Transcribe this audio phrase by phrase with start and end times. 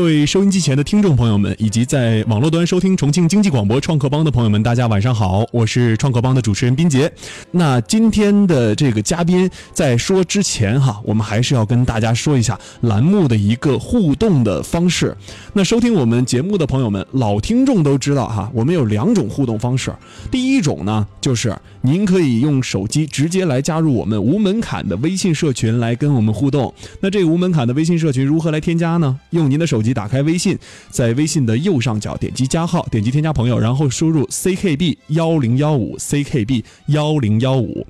[0.00, 7.12] 各位收音机前的听众朋友们，以及在网络端收听重庆经济广播创客帮的朋友们，大家晚上好，我是创客帮的主持人斌杰。
[7.50, 15.14] 那今天的这个嘉宾在说之前哈，我们还是要跟大家说一下栏目的一个互动的方式。
[15.52, 19.92] 那收听我们节目的朋友们，老听众都知道哈，我们有两种互动方式。
[20.30, 26.72] 第一种呢，就是您可以用手机直接来加入我们无门槛的微信社群来跟我们互动。
[27.00, 29.20] 那这个无门槛的微信社群如何来添加呢？
[29.28, 29.89] 用您的手机。
[29.94, 30.58] 打开微信，
[30.90, 37.86] 在微信的右上角点击加号，点击添加朋友，然后输入 ckb 幺零幺五 ckb 幺零幺五。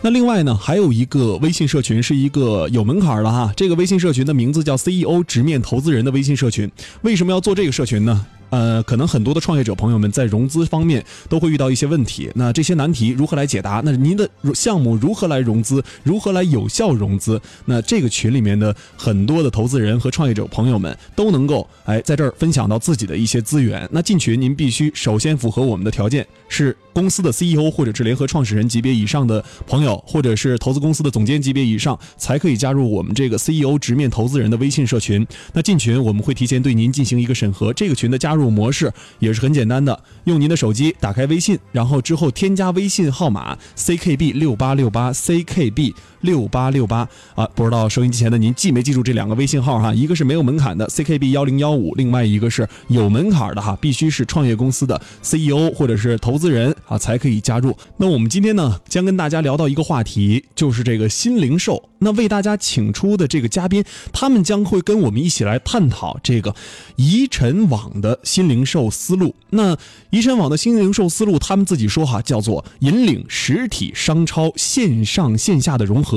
[0.00, 6.70] 那另外呢，还有一个微信社群是一个有门槛的哈，这个微信社群的名字叫 CEO 直面投资人的微信社群。
[7.02, 8.26] 为什么要做这个社群呢？
[8.50, 13.82] 呃，可能很多的创业者朋友们在融资方面都会遇到一些问题，那这些难题如何来解答？
[13.84, 15.84] 那您的项目如何来融资？
[16.02, 17.40] 如何来有效融资？
[17.66, 23.86] 那这个群里面的很多的投资人和创业者朋友们都能够哎在这儿分享到自己的一些资源。
[23.92, 35.26] 那进群您必须首先符合我们的条件，是公司的 CEO 或者是联合创始人级别以上的朋友，或者是投资公司的总监级别以上，才可以加入我们这个 CEO 直面投资人的微信社群。
[35.52, 38.37] 那进群我们会提前对您进行一个审核，这个群的加入。
[38.38, 49.92] 入模式也是很简单的，用您的手机打开微信，然后之后添加微信号码 ckb 六八六八 ckb 六八六八啊，不知道收音机前的您记没记住这两个微信号哈？
[49.94, 57.76] 一个是没有门槛的 ckb 幺零幺五，另外一个是有门槛的哈，必须是创业公司的 CEO 或者是投资人啊才可以加入。
[57.96, 61.88] 那我们今天呢将跟大家聊到一个话题，就是这个新零售。
[62.00, 66.54] 那为大家请出的这个嘉宾，他们将会跟我们一起来探讨这个
[66.94, 69.34] 宜晨网的新零售思路。
[69.50, 69.76] 那
[70.10, 76.07] 宜晨网的新零售思路，他们自己说哈，叫做引领实体商超线上线下的融合。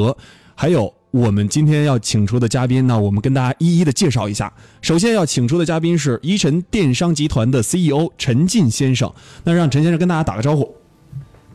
[0.56, 4.52] 还有我们今天要请出的嘉宾呢，我们跟大家一一的介绍一下。
[4.82, 9.12] 首先要请出的嘉宾是宜晨电商集团的 CEO 陈进先生。
[9.44, 10.76] 那让陈先生跟大家打个招呼。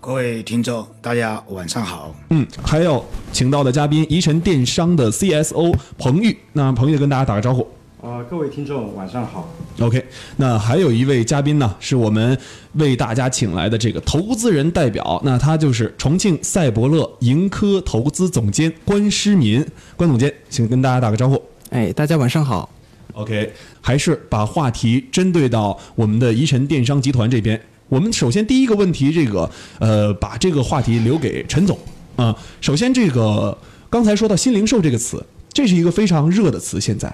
[0.01, 2.15] 各位听众，大家晚上好。
[2.31, 6.37] 嗯，还有请到的嘉宾，宜晨电商的 CSO 彭玉。
[6.53, 7.67] 那彭玉跟大家打个招呼。
[8.07, 9.53] 啊，各位听众晚上好。
[9.81, 10.01] OK，
[10.37, 12.39] 那还有一位嘉宾呢，是我们
[12.75, 19.67] 为大家请来的这个投资人代表，那他就是重庆赛博乐盈科投资总监关诗民。
[19.97, 21.43] 关总监，请跟大家打个招呼。
[21.71, 22.71] 哎，大家晚上好。
[23.15, 27.61] OK，还是把话题针对到我们的宜晨电商集团这边。
[27.89, 29.51] 我们首先第一个问题，这个
[29.81, 31.77] 呃，把这个话题留给陈总
[32.15, 32.37] 啊。
[32.61, 33.59] 首先，这个
[33.91, 36.81] 刚才说到新零售这个词，这是一个非常热的词。
[36.81, 37.13] 现在，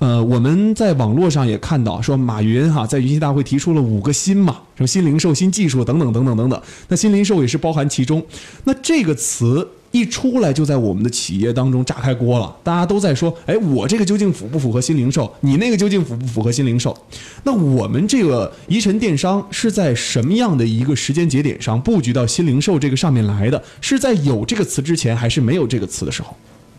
[0.00, 6.62] 呃，我们在网络上也看到说，马云哈在云栖大会提出了五个新嘛，什么新零售、新技术等等等等等等。
[6.88, 8.20] 那新零售也是包含其中。
[8.64, 9.68] 那这个词。
[9.92, 15.28] 一出来就在我们的企业当中炸开锅了，大家都在说：“哎，我这个究竟符不符合新零售？
[15.40, 16.96] 你那个究竟符不符合新零售？”
[17.42, 23.60] 那我们这个宜晨电商是在什么样的一个时间节点上布局到新零售这个上面来的？
[23.80, 26.36] 是在有这个词之前，还是没有这个词的时候？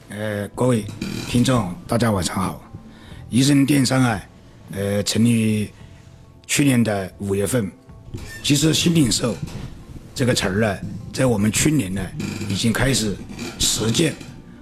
[0.07, 0.85] 呃，各位
[1.27, 2.70] 听众，大家晚上好。
[3.31, 4.21] 宜晨电商啊，
[4.73, 5.69] 呃，成立于
[6.45, 7.71] 去年的五月份。
[8.43, 9.33] 其实新零售
[10.13, 10.77] 这个词儿呢。
[11.13, 12.01] 在我们去年呢，
[12.47, 13.15] 已经开始
[13.59, 14.13] 实践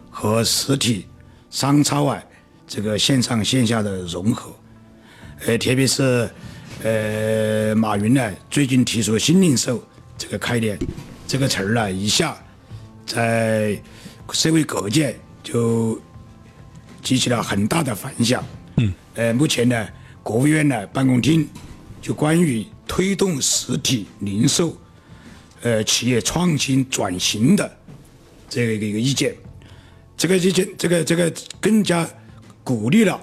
[0.09, 1.06] 和实体
[1.52, 2.19] 商超啊
[2.68, 4.52] 这个线上线下的融合，
[5.46, 6.28] 呃，特别是
[6.84, 9.84] 呃马云呢最近提出新零售
[10.18, 10.78] 这个概念，
[11.28, 12.36] 这个词儿呢一下
[13.06, 13.80] 在
[14.31, 16.01] 社会各界就
[17.03, 18.44] 激起了很大的反响。
[18.79, 18.94] 嗯。
[19.16, 19.88] 呃，目前呢，
[20.23, 21.47] 国务院呢办公厅
[22.01, 24.75] 就关于推动实体零售。
[25.62, 27.78] 呃，企业创新转型的
[28.47, 29.35] 这个一个意见，
[30.16, 31.29] 这个意见，这个这个
[31.59, 32.09] 更加
[32.63, 33.22] 鼓励了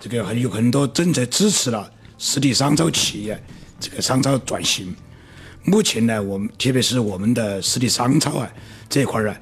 [0.00, 3.40] 这个还有很多政策支持了实体商超企业
[3.78, 4.92] 这个商超转型。
[5.62, 8.50] 目前呢，我们特别是我们的实体商超啊
[8.88, 9.40] 这一块儿啊，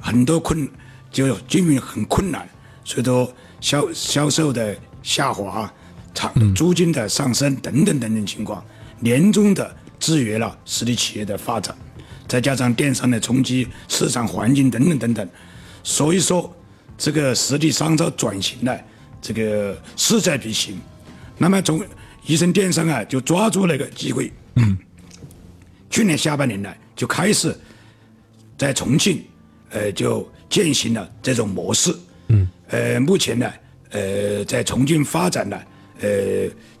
[0.00, 0.68] 很多困
[1.12, 2.44] 就经营很困难，
[2.84, 5.72] 所以说销销售的下滑、
[6.12, 8.64] 厂租金的上升等等等等情况，
[9.02, 11.76] 严重的制约了实体企业的发展。
[12.26, 15.28] 再加上电商的冲击、市场环境等等等等，
[15.82, 16.52] 所以说
[16.96, 18.74] 这个实体商超转型呢，
[19.20, 20.80] 这个势在必行。
[21.36, 21.84] 那么从
[22.24, 24.32] 宜生电商啊，就抓住那个机会，
[25.90, 27.54] 去年下半年呢就开始
[28.56, 29.22] 在重庆，
[29.68, 31.94] 呃，就践行了这种模式。
[32.28, 32.48] 嗯。
[32.68, 33.52] 呃，目前呢，
[33.94, 35.58] 呃，在重庆发展呢，
[36.00, 36.08] 呃，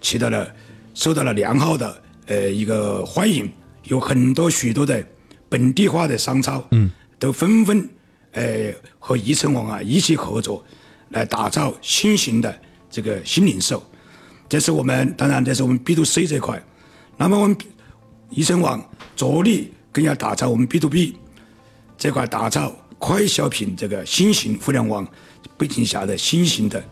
[0.00, 0.52] 起到了
[0.92, 3.50] 受到了良好的呃一个欢迎，
[3.84, 5.02] 有很多许多的。
[5.46, 7.88] 本地化的商超，嗯，都纷纷，
[8.32, 10.64] 呃，和宜城网啊一起合作，
[11.10, 13.80] 来打造新型的这个新零售，
[14.48, 16.60] 这是我们当然这是我们 B to C 这块。
[17.16, 17.56] 那么我们
[18.30, 18.84] 宜城网
[19.14, 21.14] 着力更要打造我们 B to B
[21.96, 25.06] 这块，打造快消品这个新型互联网
[25.56, 26.82] 背景下的新型的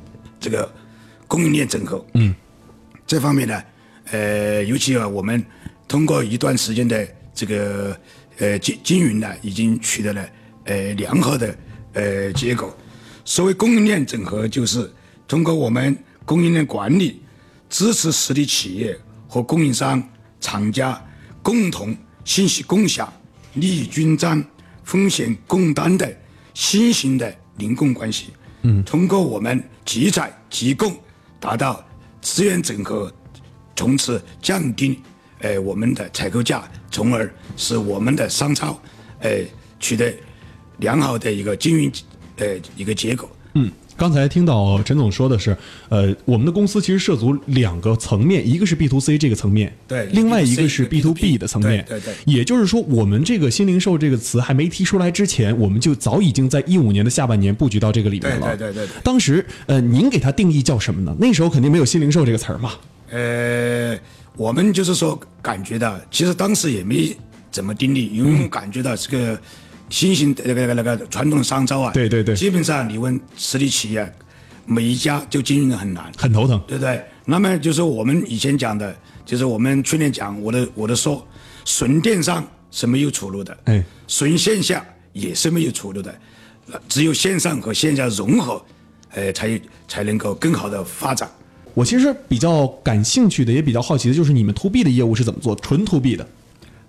[0.43, 0.71] 这个
[1.29, 2.05] 供应链整合。
[2.15, 2.35] 嗯，
[3.07, 3.63] 这方面呢，
[4.11, 5.43] 呃，尤其啊，我们
[5.87, 7.97] 通过一段时间的这个
[8.39, 10.29] 呃经经营呢，已经取得了
[10.65, 11.57] 呃良好的
[11.93, 12.77] 呃结果。
[13.25, 14.93] 所谓供应链整合，就是
[15.29, 17.23] 通过我们供应链管理，
[17.71, 18.99] 支持实体企业
[19.29, 20.03] 和供应商、
[20.41, 21.01] 厂家
[21.41, 23.11] 共同信息共享、
[23.55, 24.45] 利益均沾、
[24.83, 26.13] 风险共担的
[26.53, 28.31] 新型的零供关系。
[28.63, 30.95] 嗯，通过我们集采集供，
[31.39, 31.85] 达到
[32.21, 33.13] 资源整合，
[33.77, 34.99] 从此降低
[35.41, 38.81] 呃我们的采购价，从而使我们的商超
[39.21, 39.31] 呃
[39.79, 40.15] 取得
[40.79, 41.93] 良好的一个经营。
[42.37, 43.31] 呃，一个结果。
[43.55, 45.57] 嗯，刚才听到陈总说的是，
[45.89, 52.15] 呃，我们的公司其实涉足两个层面，一个是 B to C 这个层面，对，另外一个是 B to B 的层面，对对。
[52.25, 58.57] 也就是说，我们这个新零售这个词还没提出来之前，我们就早已经在一五年的下半年布局到这个里面了。
[58.57, 59.03] 对对对对。
[59.05, 61.15] 当时，呃，您给它定义叫什么呢？
[61.21, 62.73] 那时候肯定没有新零售这个词儿嘛。
[63.11, 63.97] 呃，
[64.37, 67.15] 我们就是说感觉到，其实当时也没
[67.51, 69.39] 怎么定义，因为我们感觉到这个。
[69.93, 74.11] 新型的那个那个传统商超啊，对对对，基本上你问实体企业，
[74.65, 77.01] 每一家就经营的很难，很头疼，对不对？
[77.27, 78.97] 那么就是我们以前讲的，
[79.27, 81.25] 就是我们去年讲，我的我的说，
[81.67, 86.13] 纯电商是没有出路的，哎，纯线下也是没有出路的，
[86.89, 88.65] 只有线上和线下融合，
[89.11, 91.31] 呃，才才能够更好的发展。
[91.75, 96.27] 我其实比较感兴趣的，也比较好奇的，就是你们 to B 的业务是怎么做，纯 to B 的。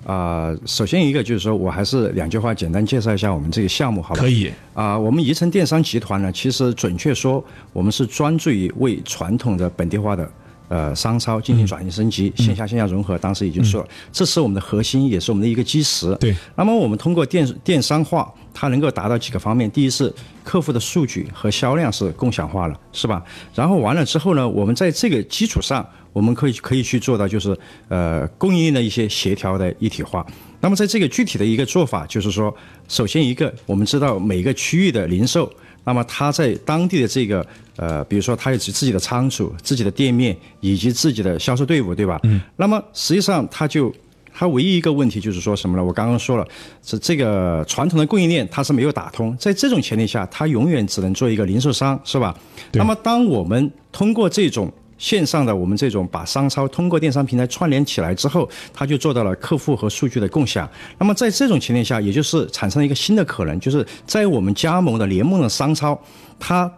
[0.06, 4.22] 啊，首先一个就是说我还是两句话简单介绍一下我们这个项目，好吧？
[4.22, 4.52] 可以。
[4.74, 10.30] 啊，我们宜城电商集团呢，其实准确说，我们是专注于为传统的本地化的
[10.68, 13.18] 呃商超进行转型升级，线下线下融合。
[13.18, 16.16] 当时已经说了，这是我们的核心，也是我们的一个基石。
[16.20, 16.36] 对。
[16.56, 19.70] 那么我们通过电电商化，它能够达到几个方面。
[19.72, 20.14] 第一是
[20.44, 23.24] 客户的数据和销量是共享化了，是吧？
[23.54, 25.86] 然后完了之后呢，我们在这个基础上。
[26.14, 27.58] 我们可以可以去做到，就是
[27.88, 30.24] 呃供应链的一些协调的一体化。
[30.60, 32.56] 那么在这个具体的一个做法，就是说，
[32.88, 35.52] 首先一个，我们知道每个区域的零售，
[35.84, 37.46] 那么他在当地的这个
[37.76, 42.20] 呃，比如说他有自己的仓储、自己的店面以及自己的销售队伍，对吧？
[42.24, 42.42] 嗯。
[42.56, 43.94] 那么实际上，他就
[44.34, 45.84] 他唯一一个问题就是说什么呢？
[45.84, 46.48] 我刚刚说了，
[46.82, 52.36] 这这个传统的供应链它是没有打通，在这种前提下，他永远只能做一个零售商，是吧？
[52.72, 54.72] 那么当我们通过这种
[55.04, 60.68] 线上的我们这种把商超通过电商平台串联起来之后，它就做到了客户和数据的共享。
[60.98, 66.02] 那么在这种情况下，也就是产生了一个新的可能，就是在我们加盟的联盟的商超，
[66.40, 66.72] 它，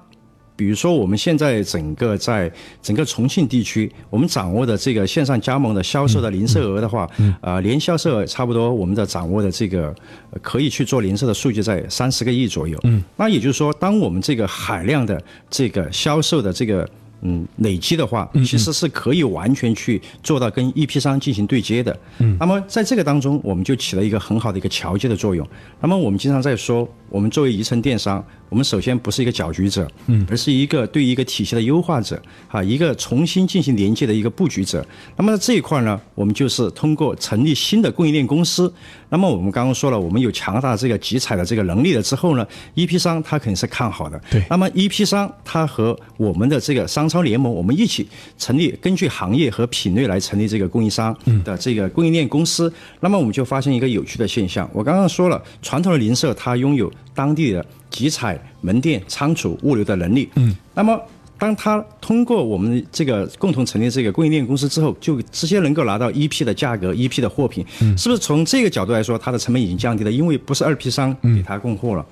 [0.55, 2.51] 比如说我们现在整个在
[2.81, 7.07] 整个重庆地区，我们掌握的这个线上加盟的销售的零售额的话，
[7.41, 9.93] 呃，年销售额差不多，我们的掌握的这个
[10.41, 12.75] 可以去做零售的数据在三十个亿左右。
[12.85, 16.89] 嗯，那也就是说，当我们这个海量的这个销售的这个。
[17.27, 21.99] 嗯，累积的话，其实是可以完全去做到跟 EP 商进行对接的。
[22.19, 25.45] 嗯，那么在这个当中，我们就起了一个很好的一个桥接的作用。
[25.81, 28.23] 那么我们经常在说，我们作为宜城电商。
[28.47, 34.85] 我们首先不是一个搅局者，嗯，而是一个对一个体系的优化者，哈，一个重新进行连接的一个布局者。
[35.17, 38.71] 那么这一块呢，我们就是通过成立新的供应链公司。
[39.09, 44.21] 那么我们刚刚说了，我们有强大的这个集采的这个能力了之后呢，，EP 商他肯定是看好的。
[44.29, 44.45] 对。
[44.47, 48.05] 那么 EP 商他和我们的这个商超联盟，我们一起
[48.37, 52.71] 成立，根据行业和品类来成立这个供应商的这个供应链公司。
[52.99, 57.65] 那么我们就发现一个有趣的现象，我刚刚说了，传统的零售它拥有当地的。
[57.91, 60.27] 集采、门店、仓储、物流的能力。
[60.35, 61.01] 嗯，那么
[61.37, 67.65] 当他通过我们这个共同成立这个供应链公司之后，就直接能够拿到一批的价格、一批的货品。
[67.79, 70.11] 嗯，是不是从这个角度来说，它的成本已经降低了？
[70.11, 72.05] 因为不是二批商给他供货了。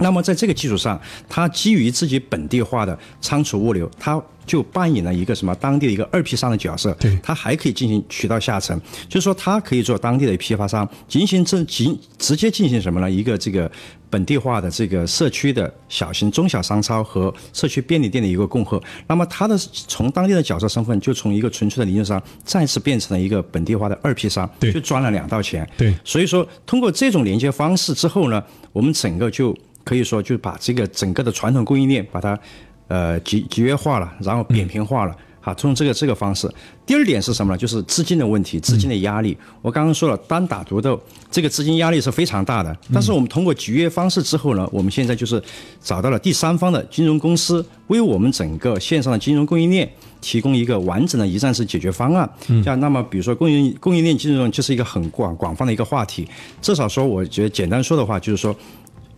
[0.00, 6.92] 那么在这个基础上，它基于自己本地化的仓储物流，它就扮演了一个什么当地的一个二批商的角色。
[6.94, 13.08] 对，它还可以进行渠道下沉，就是说它可以做当地的批发商，进行这进直接进行什么呢？
[13.10, 13.70] 一个这个
[14.08, 18.82] 本地化的这个社区的小型、中小商超和社区便利店的一个供货。
[19.06, 25.68] 那么它的从当地的角色身份，就从一个纯粹的零售商，再次变成了一个本地化的二批商，对，就赚了两道钱。
[25.76, 28.42] 对，所以说通过这种连接方式之后呢，
[28.72, 29.56] 我们整个就。
[29.84, 32.38] 可以说，就把这个整个的传统供应链把它，
[32.88, 36.52] 呃，集集约化了，然后扁平化了，好，从这个这个方式。
[36.84, 37.56] 第二点是什么呢？
[37.56, 39.36] 就是资金的问题，资金的压力。
[39.62, 42.76] 我刚刚说了，单打独斗，这个资金压力是非常大的。
[42.92, 45.40] 但是我们通过集约方式之后呢，我们现在就是
[45.80, 49.88] 找到了第三方的金融公司，为我们整个线上的金融供应链
[50.20, 52.28] 提供一个完整的一站式解决方案。
[52.64, 56.28] 像那么，比如说供应供应链金融就是一个很广广泛的一个话题。
[56.60, 58.54] 至少说，我觉得简单说的话，就是说，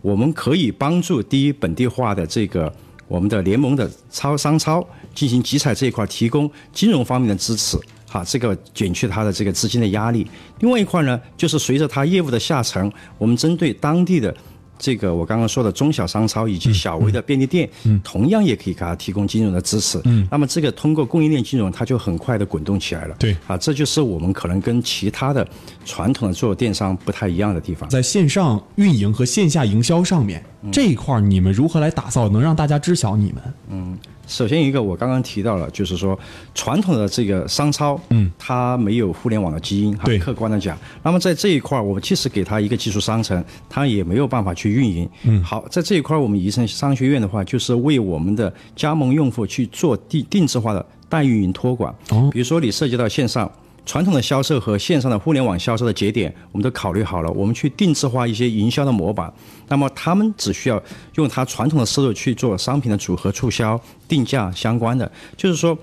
[0.03, 2.71] 我们可以帮助第一本地化的这个。
[3.07, 4.83] 我们的联盟的超商超
[5.13, 7.77] 进行集采这一块，提供金融方面的支持，
[8.09, 10.25] 哈，这个减去它的这个资金的压力。
[10.59, 14.35] 另外一块呢，就是随着它业务的下沉，我们针对当地的。
[14.79, 17.69] 这个我刚刚说的中小商超以及小微的便利店，
[18.03, 20.01] 同样也可以给它提供金融的支持。
[20.29, 23.15] 那么这个通过供应链金融，它就很快的滚动起来了。
[23.19, 25.47] 对，啊，这就是我们可能跟其他的
[25.85, 27.87] 传统的做电商不太一样的地方。
[27.89, 33.43] 在线上运营和线下营销上面这一块，你们如何来打造，能让大家知晓你们？
[33.69, 33.97] 嗯。
[34.27, 36.17] 首先一个，我刚刚提到了，就是说
[36.55, 40.77] 传统的这个商超，嗯，它没有互联网的基因，对，客观的讲。
[41.03, 45.09] 那么在这一块儿，我们即使给它一个技术商城，它也没有办法去运营。
[45.23, 51.93] 嗯，好，在这一块儿，我们宜城商学院的话，就是为我们的加盟用户去做定定制化的代运营托管。
[52.09, 53.51] 哦，比如说你涉及到线上。
[53.85, 57.29] 传统的销售和线上的互联网销售的节点，我们都考虑好了。
[57.31, 59.31] 我们去定制化一些营销的模板，
[59.67, 60.81] 那么他们只需要
[61.15, 65.77] 用他传统的思路去做商品的组合促销、定价相关的，就是说，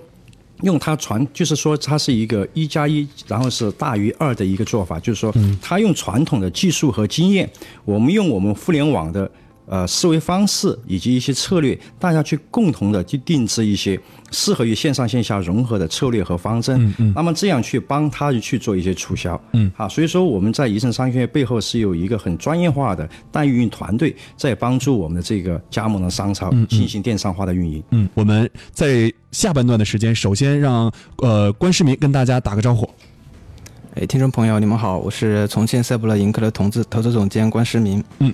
[0.63, 4.99] 用它传，就是说它是一个一加一，然后是大于二的一个做法。
[5.01, 7.49] 就是说，他用传统的技术和经验，
[7.85, 9.31] 我们用我们互联网的。
[9.71, 13.97] 呃，思维方式以及一些策略，大家去共同的去定制一些
[14.33, 16.85] 适合于线上线下融合的策略和方针。
[16.85, 17.13] 嗯嗯。
[17.15, 19.41] 那么这样去帮他去做一些促销。
[19.53, 19.71] 嗯。
[19.77, 27.81] 好，所以说我们在宜城商学院背后是有一个很专业化的代运营团队在帮助我们的这个加盟的商超进行电商化的运营。
[27.91, 32.91] 嗯，我们在下半段的时间，首先让呃关世民跟大家打个招呼。
[33.95, 38.03] 哎，听众朋友，你们好，我是重庆赛博乐盈科的投资投资总监关世民。
[38.19, 38.33] 嗯。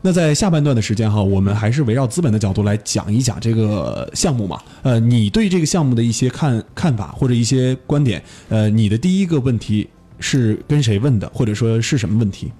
[0.00, 4.60] 那在下半段的时间哈，我们还是围绕资本的角度来讲一讲这个项目嘛。
[4.82, 9.88] 呃，你对这个项目的一些看看法或者一些观点，呃，你的第一个问题
[10.20, 12.52] 是跟谁问的，或者说是什么问题？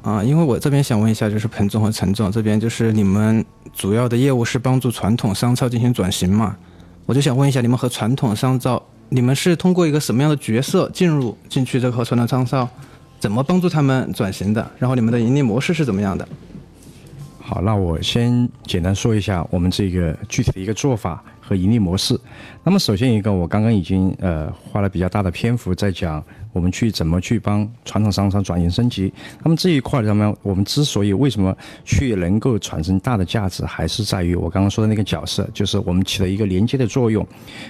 [0.00, 6.56] 啊，因为我这边想问一下，就是彭总和陈总这边，就是你们主要的业务是帮助传统商超进行转型嘛？
[7.04, 12.66] 我就想问一下，你们和传统商超，你们是通过一个什么样的角色进入进去这个和传统商超，
[13.20, 14.70] 怎么帮助他们转型的？
[14.78, 16.26] 然后你们的盈利模式是怎么样的？
[17.48, 22.18] 好，那我先简单说一下我们这个具体的一个做法和盈利模式。
[22.64, 26.20] 那么首先一个，我刚刚已经呃花了比较大的篇幅在讲
[26.52, 29.12] 我们去怎么去帮传统商场转型升级。
[29.44, 37.24] 那么这一块上面，我们之所以为什么去能够产生大的价值，还是在于我刚刚说的那个角色，就是我们起了一个连接的作用。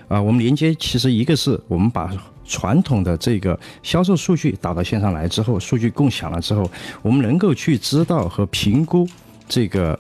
[0.08, 2.10] 啊，我们连接其实一个是我们把
[2.46, 6.70] 传统的这个销售数据导到线上来之后，数据共享了之后，
[7.02, 9.06] 我们能够去知道和评估。
[9.48, 9.98] 这个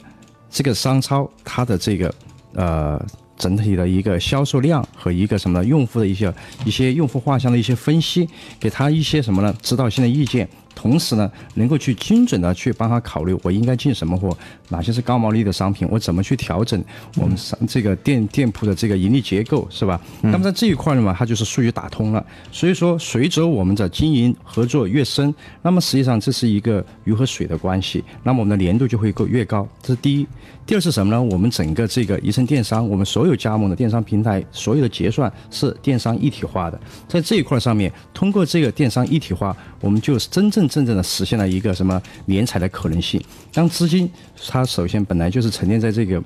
[0.50, 2.14] 这个商超它的这个
[2.54, 3.04] 呃
[3.36, 6.32] 整体的一个销售量和一个什么用户的一些
[6.64, 10.48] 一些用户画像的一些分析，给他一些什么呢指导性的意见。
[10.76, 14.36] 同时呢，能够去精准的去帮他考虑，我应该进什么货，
[14.68, 16.80] 哪些是高毛利的商品，我怎么去调整
[17.16, 19.98] 我们商这个店店铺的这个盈利结构，是吧？
[20.20, 22.24] 那么在这一块呢嘛，它就是数据打通了。
[22.52, 29.66] 所以说，随着我们的经营合作越深，那么实际上这是一个鱼和水的关系，那么我们的粘度就会够越高。
[29.82, 30.26] 这是第一。
[30.66, 31.22] 第二是什么呢？
[31.22, 36.78] 我们整个这个宜城电商，我们所有加盟的电商平台，所有的结算是电商一体化的。
[37.06, 43.22] 在这一块上面，通过这个电商一体化，我们就是真正真正的实现了一个什么联采的可能性。
[43.52, 44.10] 当资金
[44.48, 46.22] 它首先本来就是沉淀在这个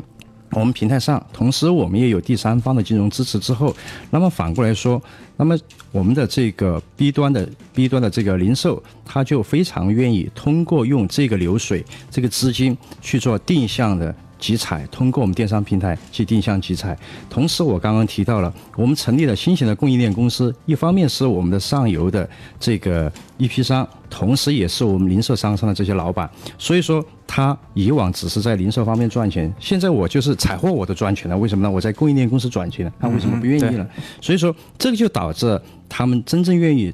[0.53, 3.75] 我们平台上，同时我们也有第三方的金融支持之后，
[4.11, 5.01] 那么反过来说，
[5.37, 5.57] 那么
[5.93, 14.15] 我们的这个 B 端的 B 端的这个零售，它就非常愿意通过用这个流水、这个资金去做定向的。
[14.41, 22.29] 集采通过我们电商平台去定向集采，同时我刚刚提到了，我们成立了新型的供应链公司，一方面是我们的上游的
[22.59, 26.29] 这个一批商，同时也是我们零售商上的这些老板。
[26.59, 31.71] 所以说，他以往只是在零售方面赚钱，现在我就是采货我都赚钱了，为什么呢？
[31.71, 33.87] 我在供应链公司赚钱了，他为什么不愿意了？
[34.23, 36.93] 所以说，这个就导致他们真正愿意。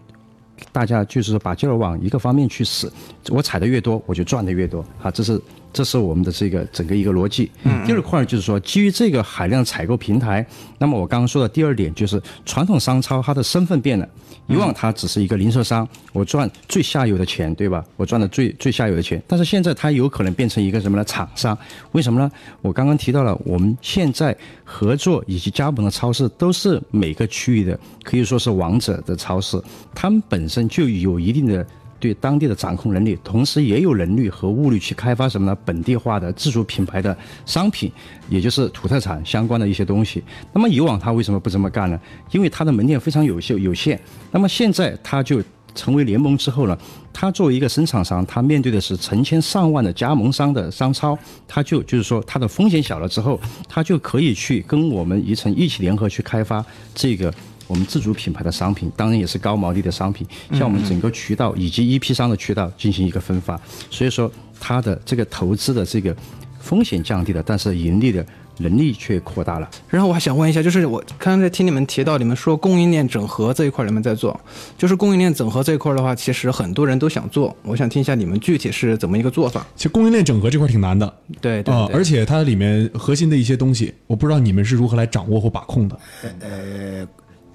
[0.72, 2.90] 大家就是说把劲儿往一个方面去使，
[3.28, 4.84] 我采的越多，我就赚的越多。
[4.98, 5.40] 好，这是。
[5.76, 7.50] 这是我们的这个整个一个逻辑。
[7.84, 10.44] 第二块就是说，基于这个海量采购平台，
[10.78, 14.08] 那么我刚刚说的第二点就是传统商超它的身份变了。
[14.46, 17.84] 以往它只是一个零售商，我赚最下游的钱，对吧？
[17.96, 19.22] 我赚的最最下游的钱。
[19.26, 21.04] 但是现在它有可能变成一个什么呢？
[21.04, 21.58] 厂商？
[21.92, 22.30] 为什么呢？
[22.62, 29.60] 我刚刚提到了，我们现在合作以及加盟的超市都是每个区域的，可以说是王者的超市，
[29.94, 31.66] 他们本身就有一定的。
[31.98, 35.56] 对当地的掌控能力，同时也有能力和物力去开发什么呢？
[35.64, 37.90] 本地化的自主品牌的商品，
[38.28, 40.22] 也就是土特产相关的一些东西。
[40.52, 41.98] 那么以往他为什么不这么干呢？
[42.30, 44.00] 因为他的门店非常有限有限。
[44.30, 45.42] 那么现在他就
[45.74, 46.78] 成为联盟之后呢，
[47.12, 57.32] 他作为一个生产商，他面对的是成千上万的加盟商的商超，他就就是说他的风险小了之后，他就可以去跟我们宜城一起联合去开发这个。
[57.66, 64.30] 我们自主品牌的商品，当然也是高毛利的商品，向我们整个渠道以及一批商的渠道进行一个分发，所以说
[64.60, 66.14] 它的这个投资的这个
[66.60, 68.24] 风险降低了，但是盈利的
[68.58, 69.68] 能力却扩大了。
[69.88, 74.38] 然后我还想问一下，就是我刚刚在听你们提到，你们说供应链整合这一块你们在做，
[74.78, 79.66] 就是供应链整合这一块的话，其实很多人都想做，我想听一下你们具体是怎么一个做法。
[79.76, 85.98] 其实供应链整合这块挺难的，对对，而且它里面核心的一些东西，我不知道你们是如何来掌握或把控的。
[86.40, 87.06] 呃。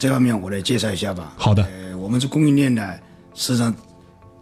[0.01, 1.31] 这方面我来介绍一下吧。
[1.37, 1.63] 好的。
[1.63, 2.91] 呃，我们这供应链呢，
[3.35, 3.71] 实际上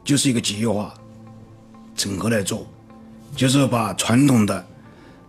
[0.06, 0.94] 就是一个集约化、
[1.98, 2.66] 整合来做，
[3.36, 4.66] 就是把传统的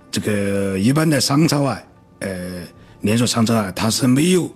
[0.09, 1.83] 这个一般的商超啊，
[2.21, 2.63] 呃，
[3.01, 4.49] 连锁商超啊，它是没有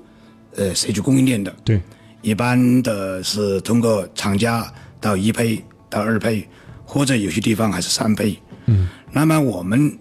[0.54, 1.52] 呃社区供应链的。
[1.64, 1.80] 对。
[2.22, 6.48] 一般的是通过厂家到一配到二配，
[6.84, 8.38] 或者有些地方还是三配。
[8.66, 8.88] 嗯。
[9.10, 9.98] 那么我们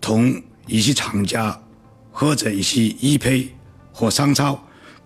[0.00, 1.60] 同一些厂家
[2.12, 3.48] 或者一些一配
[3.92, 4.56] 和商超。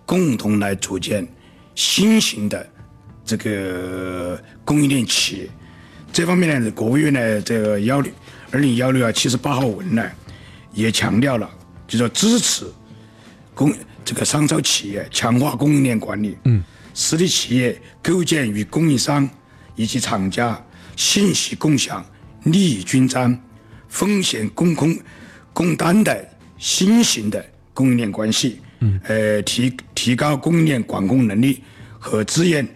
[0.09, 1.27] 共同来组建
[1.75, 2.67] 新型的
[3.23, 5.49] 这个供应链企业，
[6.11, 8.11] 这方面呢，国务院呢这个幺六
[8.49, 10.03] 二零幺六啊七十八号文呢，
[10.73, 11.47] 也强调了，
[11.87, 12.65] 就说支持
[13.53, 13.71] 供
[14.03, 16.63] 这个商超企业强化供应链管理，嗯，
[16.95, 19.29] 实体企业构建与供应商
[19.75, 20.59] 以及厂家
[20.95, 22.03] 信息共享、
[22.45, 23.39] 利益均沾、
[23.87, 24.99] 风险共控
[25.53, 28.59] 共担的新型的供应链关系。
[28.79, 31.61] 嗯，呃，提提高供应链管控能力
[31.99, 32.67] 和资源，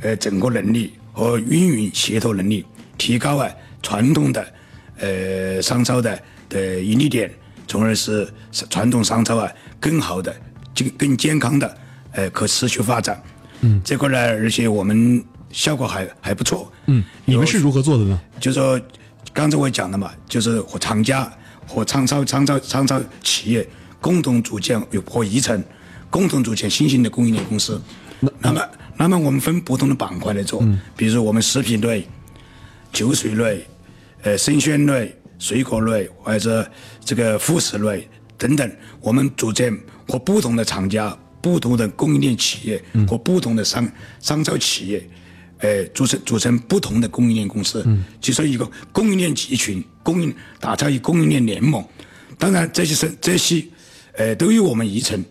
[0.00, 2.64] 呃，整个能力和运营协同能力，
[2.96, 3.48] 提高啊
[3.82, 4.46] 传统的
[4.98, 7.30] 呃商超的的盈利点，
[7.68, 8.26] 从而使
[8.70, 10.34] 传统商超啊更好的、
[10.74, 11.78] 更更健康的
[12.12, 13.22] 呃可持续发展。
[13.60, 16.72] 嗯，这块呢，而且我们效果还还不错。
[16.86, 18.18] 嗯，你们是如何做的呢？
[18.40, 18.80] 就说
[19.34, 21.30] 刚才我讲的嘛，就是和厂家
[21.66, 23.68] 和商超、商超、商超企业。
[24.00, 25.62] 共同组建有和宜城
[26.08, 27.80] 共同组建新型的供应链公司。
[28.40, 30.62] 那么，那么我们分不同的板块来做，
[30.96, 32.06] 比如我们食品类、
[32.92, 33.66] 酒水类、
[34.22, 36.70] 呃生鲜类、水果类，或者
[37.02, 39.74] 这个副食类等等，我们组建
[40.06, 45.08] 和不同的厂家、不同的供应链企业和不同的商商超企业，
[45.60, 47.86] 呃，组成组成不同的供应链公司，
[48.20, 51.82] 就说一个供应链集群，供应打造一供应链联盟。
[52.36, 53.64] 当然，这些是这些。
[54.16, 55.24] 呃，都有我们宜城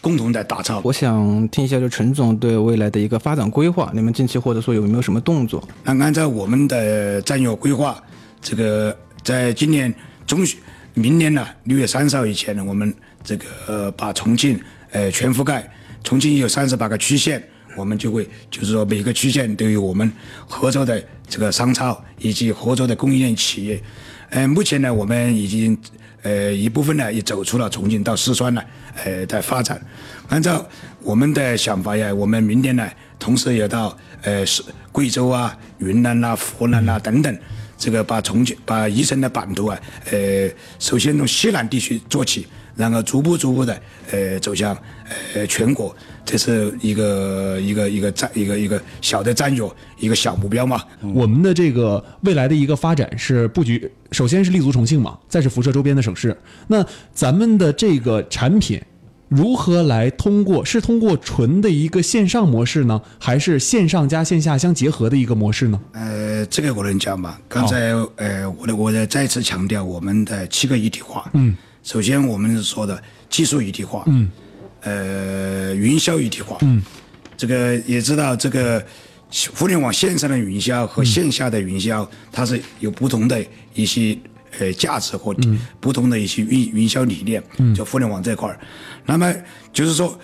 [0.00, 0.80] 共同在打造。
[0.84, 5.66] 我想听一下，就陈总对未来的一个发展规划，你们近期或者说有没有什么动作？
[5.82, 8.00] 那按照我们的战略规划，
[8.40, 9.92] 这个在今年
[10.26, 10.60] 中旬、
[10.94, 14.60] 明年呢六月三十号以前呢，我们这个呃把重庆
[14.92, 15.68] 呃全覆盖。
[16.04, 17.42] 重庆有三十八个区县，
[17.76, 20.10] 我们就会就是说每个区县都有我们
[20.46, 23.82] 合作的这个商超以及合作的供应链企业。
[24.30, 25.76] 呃，目前呢，我们已经。
[26.22, 28.62] 呃，一部分呢也走出了重庆到四川呢，
[29.04, 29.80] 呃，在发展。
[30.28, 30.66] 按照
[31.02, 37.38] 我们的想法呀，我们明年呢，同时也到呃是贵州啊、云南呐、湖南呐等等，
[37.76, 42.46] 这个把重庆、把宜城的版图啊，呃，首先从西南地区做起。
[42.76, 44.72] 然后逐步逐步的，呃，走向
[45.34, 45.92] 呃全国，
[46.28, 49.66] 这是一个一个一个战一个一个小的战略，
[49.98, 50.78] 一个小目标嘛。
[51.14, 56.36] 我们的这个未来的一个发展是布局，首先是立足重庆嘛，再是辐射周边的省市。
[56.66, 58.78] 那咱们的这个产品
[59.30, 60.62] 如何来通过？
[60.62, 65.80] 是通过纯的一个线上模式呢，还是线上加线下相结合的一个模式呢？
[65.92, 67.40] 呃，这个我能讲吧。
[67.48, 71.30] 刚才呃，我的我再再次强调我们的七个一体化。
[71.32, 71.56] 嗯。
[71.84, 74.28] 首先，我们说的技术一体化，嗯，
[74.88, 76.82] 呃，云销一体化，嗯，
[77.36, 78.82] 这个也知道，这个
[79.54, 84.16] 互联网线上的云销和线下的云销，它是有不同的一些
[84.58, 85.36] 呃价值和
[85.78, 87.42] 不同的一些云云销理念，
[87.74, 88.58] 就互联网这块儿。
[89.04, 89.34] 那么
[89.72, 90.18] 就是说，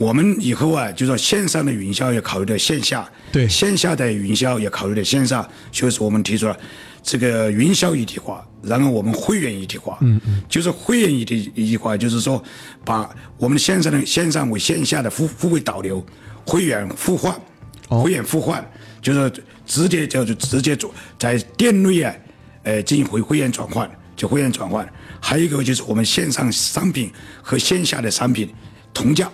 [0.00, 3.46] 我们以后啊，就说线上的营销也考虑到线下，对。
[3.46, 6.56] 线下的营销也考虑到线上，所以说我们提出了
[7.02, 12.42] 这个营销一体化，然后我们会员一体化，嗯嗯，就是会员一体一体化，就是说
[12.82, 16.02] 把我们线上的线上为线下的互互为导流，
[16.46, 17.38] 会员互换，
[17.86, 18.66] 会员互换，
[19.02, 19.30] 就是
[19.66, 22.14] 直接叫做直接做在店内啊，
[22.62, 23.86] 呃进行会会员转换，
[24.16, 28.48] 就会员转换，还有一个就是我们线上商品和线下的商品
[28.94, 29.30] 同价。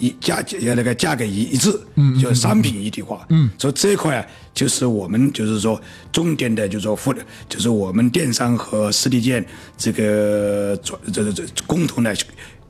[0.00, 7.14] 一价呃那个价格一一致，嗯，就是商品一体化，嗯，所以这一块啊，就是我们就是说重点的，就是说互，
[7.48, 9.44] 就是我们电商和实体店
[9.76, 12.16] 这个转这这这共同的，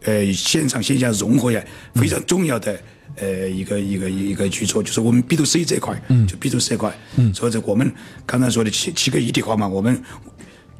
[0.02, 1.64] 呃线上线下融合呀，
[1.94, 2.76] 非常重要的
[3.14, 7.92] 呃一个一个一个举措，就是我们 B to C 这一块，嗯，就 B to C 这块，嗯，所以这我们
[8.26, 10.02] 刚才说的七七个一体化嘛，我们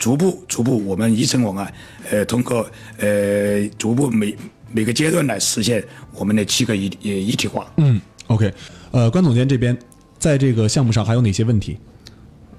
[0.01, 1.71] 逐步逐步我们一层网啊，
[2.11, 4.37] 呃通过呃逐步每。
[4.73, 5.83] 每个阶段来实现
[6.15, 7.67] 我们的七个一一体化。
[7.77, 8.53] 嗯，OK，
[8.91, 9.77] 呃，关总监这边
[10.19, 11.79] 在这个项目上还有哪些问题？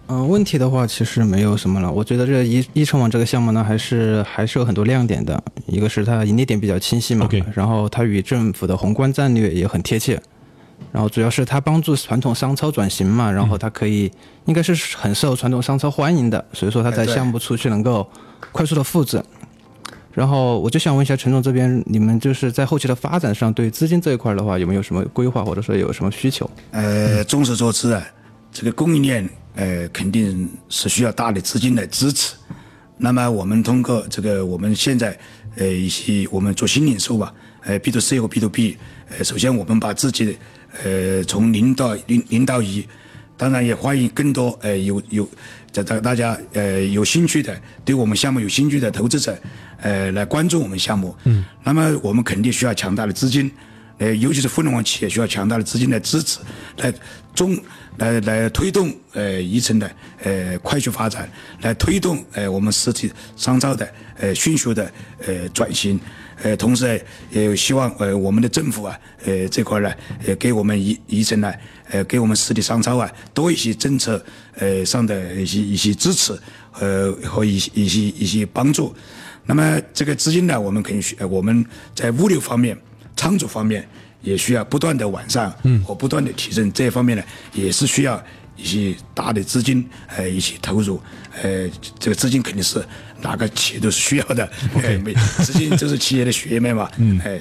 [0.08, 1.90] 嗯，问题的话其实没有什么了。
[1.90, 5.42] 我觉得这一一城网这个项目呢，还是还是有很多亮点的。
[5.68, 10.22] 一个是它盈利点比较清晰嘛，OK，然后它与政府的宏观战略也很贴切。
[10.92, 14.12] 然后主要是它帮助传统商超转型嘛，然后它可以
[14.46, 18.06] 应该是很受传统商超欢迎的，所以说它在项目出去能够
[18.52, 19.24] 快速的复制。
[20.14, 26.50] 然后我就想问一下陈总这边，你们就是在后期的发展上，对资金这一块的话，有没有什么规划，或者说有什么需求？
[26.72, 28.06] 呃，众所周知啊，
[28.52, 32.36] 这个供应链呃肯定是需要大的资金来支持。
[32.98, 35.18] 那么我们通过这个我们现在
[35.56, 38.78] 呃一些我们做新零售吧，呃 B to C 和 B to B，
[39.10, 40.38] 呃首先我们把自己
[40.84, 42.86] 呃从零到零零到一，
[43.42, 45.28] 当然也欢迎更多呃有有。
[45.72, 49.36] 在大大家呃有兴趣的，对我们项目有兴趣的投资者，
[49.82, 51.16] 呃来关注我们项目。
[51.24, 51.44] 嗯。
[51.64, 53.50] 那么我们肯定需要强大的资金，
[53.98, 56.40] 呃尤其是互联网企业需要强大的资金来支持，
[56.78, 56.94] 来
[57.34, 57.58] 中
[57.98, 59.90] 来来推动呃宜城的
[60.24, 61.28] 呃快速发展，
[61.62, 64.92] 来推动呃我们实体商超的呃迅速的
[65.26, 66.00] 呃转型。
[66.44, 69.94] 呃，同时呢也希望呃我们的政府啊，呃这块呢，
[70.28, 71.54] 也给我们宜宜城呢，
[71.92, 74.24] 呃给我们实体商超啊多一些政策
[74.56, 76.34] 呃上的一些一些支持，
[76.80, 78.96] 呃和一些一些一些帮助。
[79.46, 82.76] 那么这个资金呢，我们肯定需我们在物流方面、
[83.16, 83.88] 仓储方面
[84.22, 85.52] 也需要不断的完善
[85.86, 87.24] 和不断的提升，这一方面呢
[87.54, 88.22] 也是需要。
[88.58, 91.02] 一些大的资金，呃，一起投入，
[91.42, 92.86] 呃，这个资金肯定是
[93.22, 94.48] 哪个企业都是需要的。
[94.76, 95.02] OK，
[95.44, 96.88] 资金就是企业的血脉嘛。
[96.98, 97.40] 嗯，哎，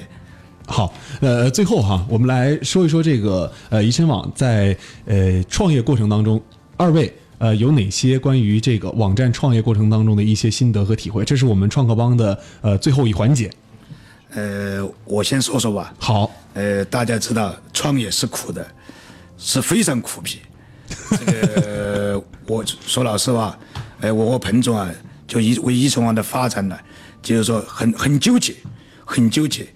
[0.67, 6.41] 好，呃，最后哈，我们来说一说这个呃，宜晨网在呃创业过程当中，
[6.77, 11.25] 二位呃有哪些关于这个网站创业过程当中的一些心得和体会？
[11.25, 13.49] 这是我们创客帮的呃最后一环节。
[14.33, 15.93] 呃，我先说说吧。
[15.99, 18.65] 好，呃，大家知道创业是苦的，
[19.37, 20.37] 是非常苦逼。
[21.09, 23.57] 这个 我说老实话，
[23.99, 24.89] 哎，我和彭总啊，
[25.27, 26.77] 就一为一重网的发展呢，
[27.21, 28.55] 就是说很很纠结，
[29.03, 29.67] 很纠结。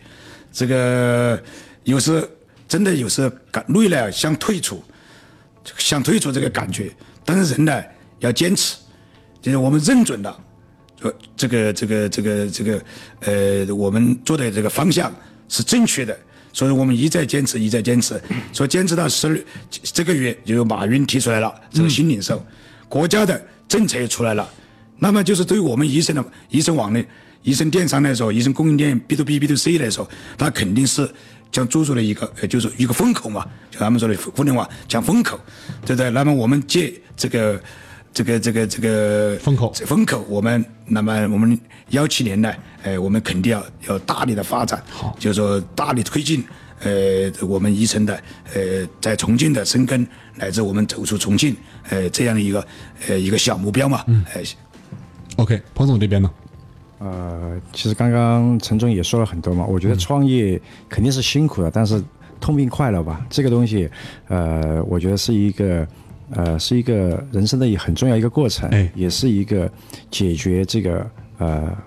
[0.55, 1.37] 这个
[1.83, 2.25] 有时
[2.65, 4.81] 真的有时感累了想退出，
[5.77, 6.89] 想退出这个感觉，
[7.25, 7.83] 但是人呢
[8.19, 8.77] 要坚持，
[9.41, 10.39] 就是我们认准了，
[11.01, 12.81] 说这个这个这个这个
[13.19, 15.13] 呃，我们做的这个方向
[15.49, 16.17] 是正确的。
[16.53, 18.17] 所以我们一再坚持，一再坚持，
[18.53, 19.37] 所以坚持到十二
[19.83, 22.41] 这个月，就有马云提出来了这个新零售，
[22.87, 24.49] 国家的政策也出来了，
[24.97, 27.03] 那么就是对于我们宜城的宜城网呢
[27.45, 30.05] 宜城电商来说，宜城供应链 B to B B to C 来说，
[30.37, 31.09] 它肯定是
[31.49, 35.39] 将做出了一个，呃，就是一个风口嘛，就他们说的互联网讲风口，
[35.85, 36.09] 对不对？
[36.09, 37.57] 那么我们借这个。
[38.15, 42.49] 这个这个这个风口，风口，我们那么我们幺七年呢，
[42.81, 46.41] 呃，我们肯定要要大力的发展，好，就是说大力推进，
[46.79, 48.17] 呃，我们宜城的，
[48.53, 51.53] 呃，在重庆的生根，乃至我们走出重庆，
[51.89, 52.65] 呃，这样的一个
[53.09, 54.41] 呃一个小目标嘛，嗯，哎
[55.35, 56.31] ，OK，彭总这边呢？
[56.99, 62.03] 呃，其实刚刚陈总也说了很多嘛，我觉得创业肯定是辛苦的，但是
[62.39, 63.89] 痛并快乐吧，这个东西，
[64.27, 65.87] 呃，我觉得是一个。
[66.31, 69.71] 呃，是一个人生的一很重要一个过程，也是一个
[70.09, 71.77] 解决这个呃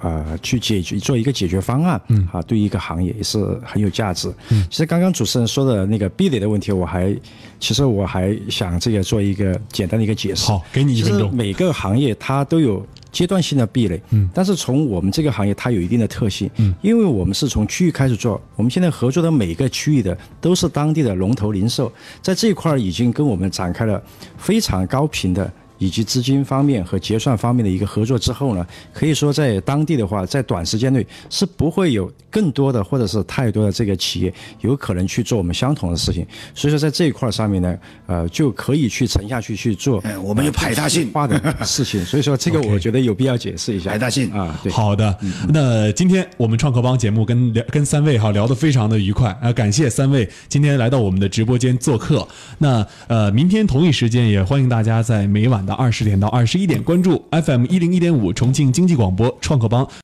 [0.00, 4.28] 呃去解决做一个解决方案，嗯，啊，对一个行业也是很有价值。
[4.48, 7.16] 嗯，其实刚刚主持人说的那个壁垒的问题，我还
[7.60, 10.48] 其实我还想这个做一个简单的一个解释。
[10.48, 11.32] 好，给你一分钟。
[11.32, 12.84] 每个行业它都有。
[13.16, 24.02] 阶段性的壁垒，嗯，但是从我们这个行业，它有一定的特性，嗯，因为我们是从区域开始做，我们现在合作的每个区域的都是当地的龙头零售，在这一块儿已经跟我们展开了
[24.36, 36.26] 非常高频的以及资金方面和结算方面的一个合作之后呢，可以说在当地的话，在短时间内是不会有更多的或者是太多的这个企业有可能去做我们相同的事情。
[36.54, 42.04] 所以说在这一块上面呢，呃，就可以去沉下去去做哎，我们有排他性化的事情。
[42.04, 44.72] 所以说这个我 觉得有必要解释一下排他性啊，对。
[44.72, 52.26] 好的，那今天我们创客帮节目跟聊跟三位哈聊得非常的愉快啊、感谢三位今天来到我们的直播间做客。
[52.58, 59.86] 那呃，明天同一时间也欢迎大家在每到二十点到二十一点关注 FM 一零一点五重庆经济广播创客帮。